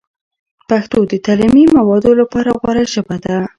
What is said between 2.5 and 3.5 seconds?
غوره ژبه ده.